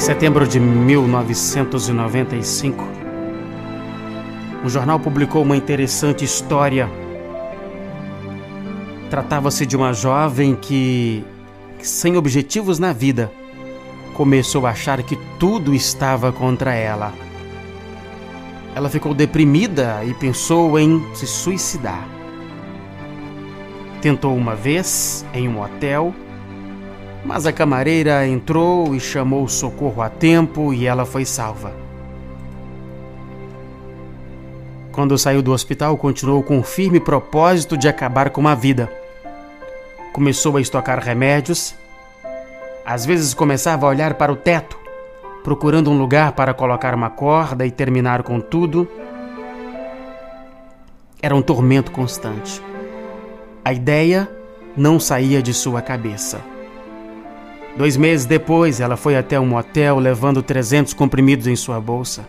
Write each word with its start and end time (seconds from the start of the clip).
setembro 0.00 0.48
de 0.48 0.58
1995, 0.58 2.88
um 4.64 4.68
jornal 4.68 4.98
publicou 4.98 5.42
uma 5.42 5.58
interessante 5.58 6.24
história. 6.24 6.88
Tratava-se 9.10 9.66
de 9.66 9.76
uma 9.76 9.92
jovem 9.92 10.56
que, 10.56 11.22
sem 11.82 12.16
objetivos 12.16 12.78
na 12.78 12.94
vida, 12.94 13.30
começou 14.14 14.66
a 14.66 14.70
achar 14.70 15.02
que 15.02 15.18
tudo 15.38 15.74
estava 15.74 16.32
contra 16.32 16.74
ela. 16.74 17.12
Ela 18.74 18.88
ficou 18.88 19.12
deprimida 19.12 20.02
e 20.02 20.14
pensou 20.14 20.78
em 20.78 21.04
se 21.14 21.26
suicidar. 21.26 22.08
Tentou 24.00 24.34
uma 24.34 24.54
vez 24.54 25.26
em 25.34 25.46
um 25.46 25.60
hotel 25.60 26.14
mas 27.24 27.46
a 27.46 27.52
camareira 27.52 28.26
entrou 28.26 28.94
e 28.94 29.00
chamou 29.00 29.46
socorro 29.48 30.02
a 30.02 30.08
tempo 30.08 30.72
e 30.72 30.86
ela 30.86 31.04
foi 31.04 31.24
salva. 31.24 31.72
Quando 34.92 35.16
saiu 35.16 35.40
do 35.40 35.52
hospital, 35.52 35.96
continuou 35.96 36.42
com 36.42 36.58
o 36.58 36.62
firme 36.62 36.98
propósito 36.98 37.76
de 37.76 37.88
acabar 37.88 38.30
com 38.30 38.46
a 38.48 38.54
vida. 38.54 38.90
Começou 40.12 40.56
a 40.56 40.60
estocar 40.60 40.98
remédios. 40.98 41.74
Às 42.84 43.06
vezes 43.06 43.32
começava 43.32 43.86
a 43.86 43.88
olhar 43.88 44.14
para 44.14 44.32
o 44.32 44.36
teto, 44.36 44.78
procurando 45.44 45.90
um 45.90 45.98
lugar 45.98 46.32
para 46.32 46.52
colocar 46.52 46.94
uma 46.94 47.08
corda 47.08 47.64
e 47.64 47.70
terminar 47.70 48.22
com 48.24 48.40
tudo. 48.40 48.88
Era 51.22 51.36
um 51.36 51.42
tormento 51.42 51.92
constante. 51.92 52.60
A 53.64 53.72
ideia 53.72 54.28
não 54.76 54.98
saía 54.98 55.40
de 55.40 55.54
sua 55.54 55.80
cabeça. 55.80 56.49
Dois 57.76 57.96
meses 57.96 58.26
depois, 58.26 58.80
ela 58.80 58.96
foi 58.96 59.16
até 59.16 59.38
um 59.38 59.46
motel 59.46 59.98
levando 59.98 60.42
300 60.42 60.92
comprimidos 60.92 61.46
em 61.46 61.56
sua 61.56 61.80
bolsa. 61.80 62.26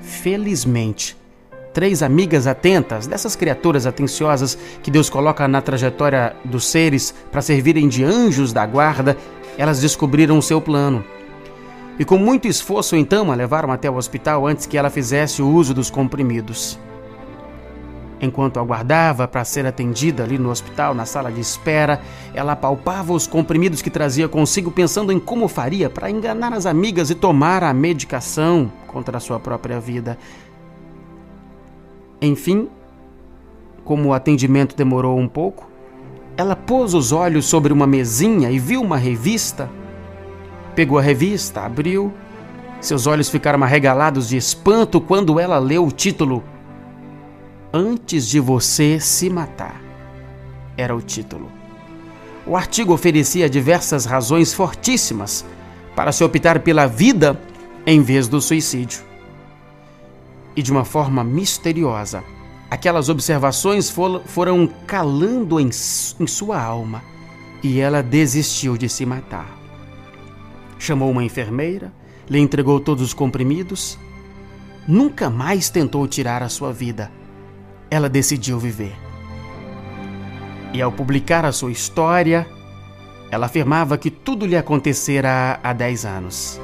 Felizmente, 0.00 1.16
três 1.72 2.02
amigas 2.02 2.46
atentas, 2.46 3.06
dessas 3.06 3.36
criaturas 3.36 3.86
atenciosas 3.86 4.58
que 4.82 4.90
Deus 4.90 5.10
coloca 5.10 5.46
na 5.46 5.60
trajetória 5.60 6.34
dos 6.44 6.66
seres 6.66 7.14
para 7.30 7.42
servirem 7.42 7.88
de 7.88 8.02
anjos 8.02 8.52
da 8.52 8.66
guarda, 8.66 9.16
elas 9.56 9.80
descobriram 9.80 10.38
o 10.38 10.42
seu 10.42 10.60
plano. 10.60 11.04
E 11.98 12.04
com 12.04 12.16
muito 12.16 12.48
esforço, 12.48 12.96
então, 12.96 13.30
a 13.30 13.34
levaram 13.34 13.70
até 13.70 13.90
o 13.90 13.96
hospital 13.96 14.46
antes 14.46 14.66
que 14.66 14.78
ela 14.78 14.88
fizesse 14.88 15.42
o 15.42 15.48
uso 15.48 15.74
dos 15.74 15.90
comprimidos. 15.90 16.78
Enquanto 18.20 18.58
aguardava 18.58 19.28
para 19.28 19.44
ser 19.44 19.64
atendida 19.64 20.24
ali 20.24 20.38
no 20.38 20.50
hospital, 20.50 20.92
na 20.92 21.04
sala 21.04 21.30
de 21.30 21.40
espera, 21.40 22.00
ela 22.34 22.56
palpava 22.56 23.12
os 23.12 23.28
comprimidos 23.28 23.80
que 23.80 23.90
trazia 23.90 24.28
consigo, 24.28 24.72
pensando 24.72 25.12
em 25.12 25.20
como 25.20 25.46
faria 25.46 25.88
para 25.88 26.10
enganar 26.10 26.52
as 26.52 26.66
amigas 26.66 27.10
e 27.10 27.14
tomar 27.14 27.62
a 27.62 27.72
medicação 27.72 28.72
contra 28.88 29.18
a 29.18 29.20
sua 29.20 29.38
própria 29.38 29.78
vida. 29.78 30.18
Enfim, 32.20 32.68
como 33.84 34.08
o 34.08 34.12
atendimento 34.12 34.76
demorou 34.76 35.16
um 35.16 35.28
pouco, 35.28 35.70
ela 36.36 36.56
pôs 36.56 36.94
os 36.94 37.12
olhos 37.12 37.46
sobre 37.46 37.72
uma 37.72 37.86
mesinha 37.86 38.50
e 38.50 38.58
viu 38.58 38.82
uma 38.82 38.96
revista. 38.96 39.70
Pegou 40.74 40.98
a 40.98 41.02
revista, 41.02 41.60
abriu. 41.60 42.12
Seus 42.80 43.06
olhos 43.06 43.28
ficaram 43.28 43.62
arregalados 43.62 44.28
de 44.28 44.36
espanto 44.36 45.00
quando 45.00 45.38
ela 45.38 45.58
leu 45.58 45.86
o 45.86 45.92
título 45.92 46.42
Antes 47.80 48.26
de 48.26 48.40
você 48.40 48.98
se 48.98 49.30
matar. 49.30 49.80
Era 50.76 50.96
o 50.96 51.00
título. 51.00 51.48
O 52.44 52.56
artigo 52.56 52.92
oferecia 52.92 53.48
diversas 53.48 54.04
razões 54.04 54.52
fortíssimas 54.52 55.44
para 55.94 56.10
se 56.10 56.24
optar 56.24 56.58
pela 56.58 56.88
vida 56.88 57.40
em 57.86 58.02
vez 58.02 58.26
do 58.26 58.40
suicídio. 58.40 59.00
E 60.56 60.60
de 60.60 60.72
uma 60.72 60.84
forma 60.84 61.22
misteriosa, 61.22 62.24
aquelas 62.68 63.08
observações 63.08 63.88
for, 63.88 64.24
foram 64.26 64.68
calando 64.84 65.60
em 65.60 65.70
sua 65.70 66.60
alma 66.60 67.00
e 67.62 67.78
ela 67.78 68.02
desistiu 68.02 68.76
de 68.76 68.88
se 68.88 69.06
matar. 69.06 69.56
Chamou 70.80 71.12
uma 71.12 71.22
enfermeira, 71.22 71.92
lhe 72.28 72.40
entregou 72.40 72.80
todos 72.80 73.04
os 73.04 73.14
comprimidos, 73.14 73.96
nunca 74.88 75.30
mais 75.30 75.70
tentou 75.70 76.08
tirar 76.08 76.42
a 76.42 76.48
sua 76.48 76.72
vida 76.72 77.08
ela 77.90 78.08
decidiu 78.08 78.58
viver. 78.58 78.96
E 80.72 80.82
ao 80.82 80.92
publicar 80.92 81.44
a 81.44 81.52
sua 81.52 81.72
história, 81.72 82.46
ela 83.30 83.46
afirmava 83.46 83.96
que 83.96 84.10
tudo 84.10 84.46
lhe 84.46 84.56
acontecera 84.56 85.58
há 85.62 85.72
10 85.72 86.04
anos. 86.04 86.60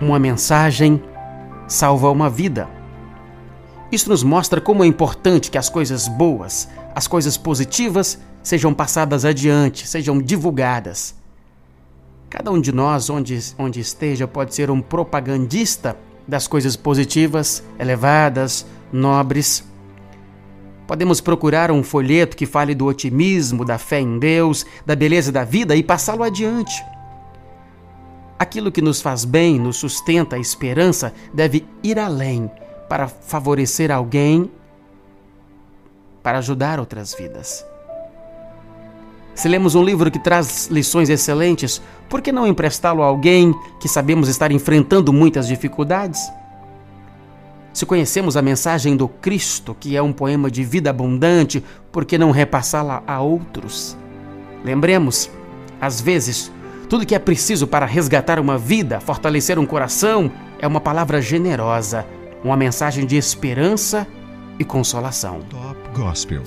Uma 0.00 0.18
mensagem 0.18 1.02
salva 1.66 2.10
uma 2.10 2.30
vida. 2.30 2.68
Isso 3.90 4.08
nos 4.08 4.22
mostra 4.22 4.60
como 4.60 4.84
é 4.84 4.86
importante 4.86 5.50
que 5.50 5.58
as 5.58 5.68
coisas 5.68 6.06
boas, 6.06 6.68
as 6.94 7.08
coisas 7.08 7.36
positivas, 7.36 8.18
sejam 8.42 8.72
passadas 8.72 9.24
adiante, 9.24 9.86
sejam 9.86 10.20
divulgadas. 10.20 11.14
Cada 12.30 12.50
um 12.50 12.60
de 12.60 12.72
nós, 12.72 13.08
onde, 13.08 13.38
onde 13.58 13.80
esteja, 13.80 14.28
pode 14.28 14.54
ser 14.54 14.70
um 14.70 14.80
propagandista 14.80 15.96
das 16.28 16.46
coisas 16.46 16.76
positivas, 16.76 17.64
elevadas, 17.78 18.66
nobres. 18.92 19.64
Podemos 20.86 21.20
procurar 21.20 21.70
um 21.70 21.82
folheto 21.82 22.36
que 22.36 22.44
fale 22.44 22.74
do 22.74 22.84
otimismo, 22.84 23.64
da 23.64 23.78
fé 23.78 24.00
em 24.00 24.18
Deus, 24.18 24.66
da 24.84 24.94
beleza 24.94 25.32
da 25.32 25.42
vida 25.42 25.74
e 25.74 25.82
passá-lo 25.82 26.22
adiante. 26.22 26.84
Aquilo 28.38 28.70
que 28.70 28.82
nos 28.82 29.00
faz 29.00 29.24
bem, 29.24 29.58
nos 29.58 29.78
sustenta 29.78 30.36
a 30.36 30.38
esperança, 30.38 31.12
deve 31.32 31.66
ir 31.82 31.98
além 31.98 32.50
para 32.88 33.08
favorecer 33.08 33.90
alguém, 33.90 34.50
para 36.22 36.38
ajudar 36.38 36.78
outras 36.78 37.14
vidas. 37.14 37.64
Se 39.38 39.46
lemos 39.46 39.76
um 39.76 39.84
livro 39.84 40.10
que 40.10 40.18
traz 40.18 40.66
lições 40.66 41.08
excelentes, 41.08 41.80
por 42.08 42.20
que 42.20 42.32
não 42.32 42.44
emprestá-lo 42.44 43.04
a 43.04 43.06
alguém 43.06 43.54
que 43.78 43.88
sabemos 43.88 44.28
estar 44.28 44.50
enfrentando 44.50 45.12
muitas 45.12 45.46
dificuldades? 45.46 46.28
Se 47.72 47.86
conhecemos 47.86 48.36
a 48.36 48.42
mensagem 48.42 48.96
do 48.96 49.06
Cristo, 49.06 49.76
que 49.78 49.96
é 49.96 50.02
um 50.02 50.12
poema 50.12 50.50
de 50.50 50.64
vida 50.64 50.90
abundante, 50.90 51.62
por 51.92 52.04
que 52.04 52.18
não 52.18 52.32
repassá-la 52.32 53.00
a 53.06 53.20
outros? 53.20 53.96
Lembremos, 54.64 55.30
às 55.80 56.00
vezes, 56.00 56.50
tudo 56.88 57.06
que 57.06 57.14
é 57.14 57.18
preciso 57.20 57.68
para 57.68 57.86
resgatar 57.86 58.40
uma 58.40 58.58
vida, 58.58 58.98
fortalecer 58.98 59.56
um 59.56 59.66
coração, 59.66 60.32
é 60.58 60.66
uma 60.66 60.80
palavra 60.80 61.22
generosa, 61.22 62.04
uma 62.42 62.56
mensagem 62.56 63.06
de 63.06 63.16
esperança 63.16 64.04
e 64.58 64.64
consolação. 64.64 65.42
Top 65.48 65.78
Gospel. 65.94 66.42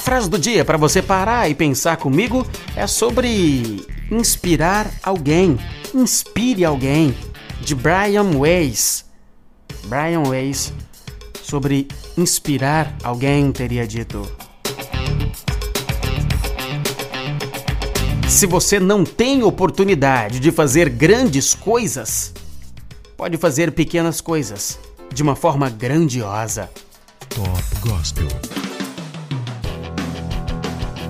Frase 0.00 0.28
do 0.28 0.38
dia 0.38 0.64
para 0.64 0.76
você 0.76 1.00
parar 1.00 1.48
e 1.48 1.54
pensar 1.54 1.96
comigo 1.96 2.46
é 2.74 2.86
sobre 2.86 3.86
inspirar 4.10 4.90
alguém. 5.02 5.58
Inspire 5.94 6.64
alguém. 6.64 7.14
De 7.60 7.74
Brian 7.74 8.36
Weiss. 8.36 9.04
Brian 9.86 10.22
Weiss 10.28 10.72
sobre 11.42 11.88
inspirar 12.16 12.94
alguém 13.02 13.50
teria 13.52 13.86
dito. 13.86 14.30
Se 18.28 18.44
você 18.44 18.78
não 18.78 19.04
tem 19.04 19.42
oportunidade 19.42 20.40
de 20.40 20.50
fazer 20.50 20.90
grandes 20.90 21.54
coisas, 21.54 22.34
pode 23.16 23.38
fazer 23.38 23.72
pequenas 23.72 24.20
coisas 24.20 24.78
de 25.14 25.22
uma 25.22 25.36
forma 25.36 25.70
grandiosa. 25.70 26.68
Top 27.30 27.62
Gospel. 27.80 28.65